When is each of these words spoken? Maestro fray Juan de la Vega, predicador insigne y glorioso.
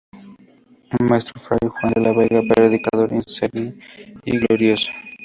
Maestro 1.09 1.35
fray 1.43 1.59
Juan 1.73 1.93
de 1.93 2.01
la 2.01 2.11
Vega, 2.11 2.41
predicador 2.55 3.13
insigne 3.13 3.75
y 4.25 4.39
glorioso. 4.39 4.89